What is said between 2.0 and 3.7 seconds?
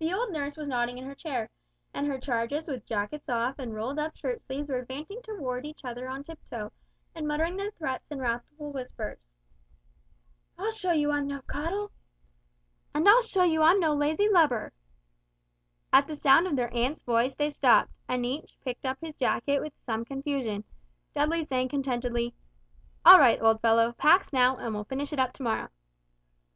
her charges with jackets off